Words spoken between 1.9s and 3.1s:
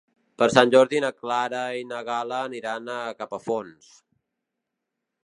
Gal·la aniran a